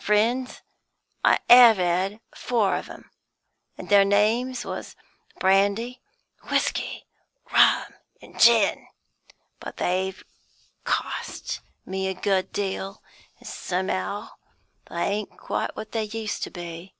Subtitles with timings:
[0.00, 0.62] Friends
[1.22, 3.10] I 'ave had; four of 'em;
[3.76, 4.96] and their names was
[5.38, 6.00] Brandy,
[6.50, 7.04] Whisky,
[7.52, 7.92] Rum,
[8.22, 8.86] an' Gin.
[9.60, 10.24] But they've
[10.84, 13.02] cost me a good deal,
[13.38, 14.30] an' somehow
[14.88, 16.94] they ain't quite what they used to be.